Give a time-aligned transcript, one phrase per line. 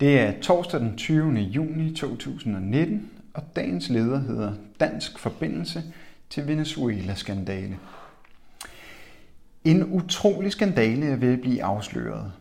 [0.00, 1.32] Det er torsdag den 20.
[1.32, 5.82] juni 2019, og dagens leder hedder Dansk Forbindelse
[6.30, 7.78] til Venezuela-skandale.
[9.64, 12.32] En utrolig skandale er ved at blive afsløret.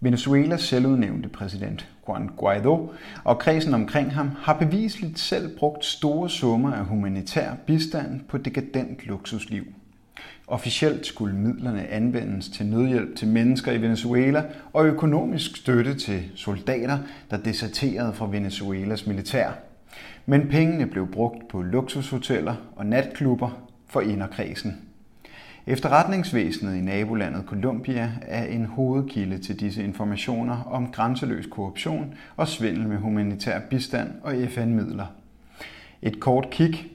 [0.00, 2.92] Venezuelas selvudnævnte præsident Juan Guaido
[3.24, 9.06] og kredsen omkring ham har bevisligt selv brugt store summer af humanitær bistand på dekadent
[9.06, 9.64] luksusliv.
[10.46, 16.98] Officielt skulle midlerne anvendes til nødhjælp til mennesker i Venezuela og økonomisk støtte til soldater,
[17.30, 19.50] der deserterede fra Venezuelas militær.
[20.26, 24.78] Men pengene blev brugt på luksushoteller og natklubber for inderkredsen.
[25.66, 32.88] Efterretningsvæsenet i nabolandet Colombia er en hovedkilde til disse informationer om grænseløs korruption og svindel
[32.88, 35.06] med humanitær bistand og FN-midler.
[36.02, 36.90] Et kort kig.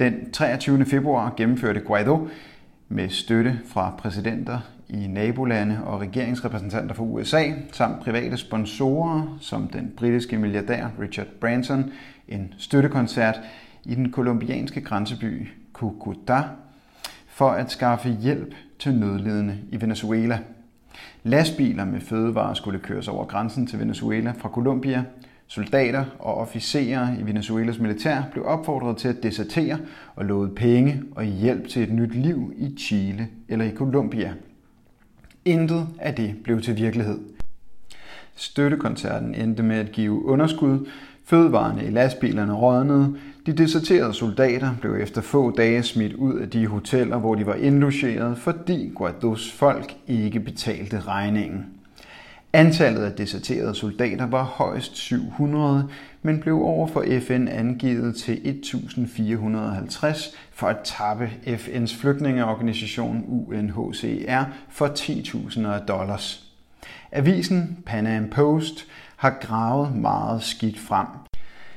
[0.00, 0.84] Den 23.
[0.84, 2.28] februar gennemførte Guaido
[2.88, 4.58] med støtte fra præsidenter
[4.88, 11.92] i nabolande og regeringsrepræsentanter fra USA samt private sponsorer som den britiske milliardær Richard Branson
[12.28, 13.40] en støttekoncert
[13.84, 16.42] i den kolumbianske grænseby Cúcuta
[17.28, 20.38] for at skaffe hjælp til nødlidende i Venezuela.
[21.22, 25.04] Lastbiler med fødevarer skulle køres over grænsen til Venezuela fra Colombia.
[25.50, 29.78] Soldater og officerer i Venezuelas militær blev opfordret til at desertere
[30.16, 34.34] og lovede penge og hjælp til et nyt liv i Chile eller i Colombia.
[35.44, 37.18] Intet af det blev til virkelighed.
[38.34, 40.86] Støttekoncerten endte med at give underskud,
[41.24, 46.66] fødevarene i lastbilerne rådnede, de deserterede soldater blev efter få dage smidt ud af de
[46.66, 51.79] hoteller, hvor de var indlogeret, fordi Guaidos folk ikke betalte regningen.
[52.52, 55.88] Antallet af deserterede soldater var højst 700,
[56.22, 64.86] men blev over for FN angivet til 1450 for at tappe FN's flygtningeorganisation UNHCR for
[64.86, 66.52] 10.000 dollars.
[67.12, 71.06] Avisen Pan Am Post har gravet meget skidt frem.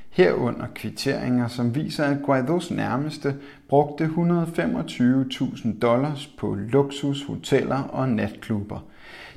[0.09, 3.35] Herunder kvitteringer, som viser, at Guaidos nærmeste
[3.69, 8.79] brugte 125.000 dollars på luksus, hoteller og natklubber.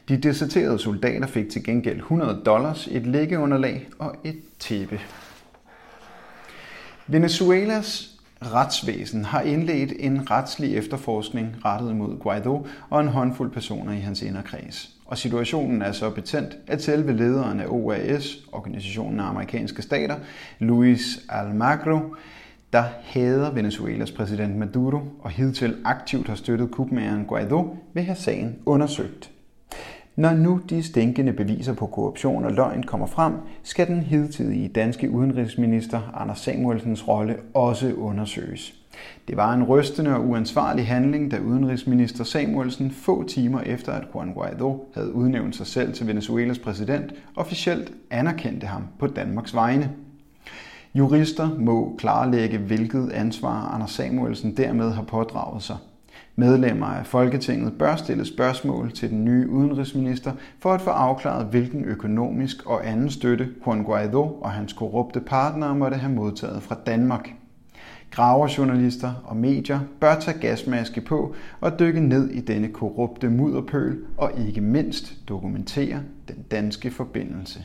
[0.09, 5.01] De deserterede soldater fik til gengæld 100 dollars, et lægeunderlag og et tæppe.
[7.07, 14.01] Venezuelas retsvæsen har indledt en retslig efterforskning rettet mod Guaido og en håndfuld personer i
[14.01, 14.91] hans inderkreds.
[15.07, 20.17] Og situationen er så betændt, at selve lederen af OAS, Organisationen af Amerikanske Stater,
[20.59, 22.01] Luis Almagro,
[22.73, 28.59] der hader Venezuelas præsident Maduro og hidtil aktivt har støttet kubmageren Guaido, vil have sagen
[28.67, 29.31] undersøgt.
[30.17, 35.11] Når nu de stinkende beviser på korruption og løgn kommer frem, skal den hidtidige danske
[35.11, 38.75] udenrigsminister Anders Samuelsens rolle også undersøges.
[39.29, 44.33] Det var en rystende og uansvarlig handling, da udenrigsminister Samuelsen få timer efter, at Juan
[44.33, 49.91] Guaido havde udnævnt sig selv til Venezuelas præsident, officielt anerkendte ham på Danmarks vegne.
[50.95, 55.77] Jurister må klarlægge, hvilket ansvar Anders Samuelsen dermed har pådraget sig.
[56.39, 61.85] Medlemmer af Folketinget bør stille spørgsmål til den nye udenrigsminister for at få afklaret, hvilken
[61.85, 67.35] økonomisk og anden støtte Juan Guaido og hans korrupte partnere måtte have modtaget fra Danmark.
[68.11, 74.33] Graverjournalister og medier bør tage gasmaske på og dykke ned i denne korrupte mudderpøl og
[74.49, 77.65] ikke mindst dokumentere den danske forbindelse.